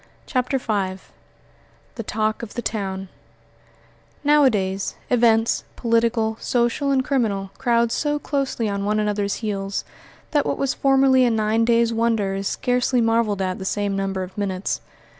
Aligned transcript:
CHAPTER 0.25 0.57
V 0.57 0.99
THE 1.93 2.01
TALK 2.01 2.41
OF 2.41 2.55
THE 2.55 2.63
TOWN 2.63 3.07
Nowadays, 4.23 4.95
events, 5.11 5.63
political, 5.75 6.37
social, 6.39 6.89
and 6.89 7.05
criminal, 7.05 7.51
crowd 7.59 7.91
so 7.91 8.17
closely 8.17 8.67
on 8.67 8.83
one 8.83 8.99
another's 8.99 9.35
heels 9.45 9.85
that 10.31 10.43
what 10.43 10.57
was 10.57 10.73
formerly 10.73 11.23
a 11.23 11.29
nine 11.29 11.65
days' 11.65 11.93
wonder 11.93 12.33
is 12.33 12.47
scarcely 12.47 12.99
marvelled 12.99 13.43
at 13.43 13.59
the 13.59 13.63
same 13.63 13.95
number 13.95 14.23
of 14.23 14.35
minutes. 14.35 14.81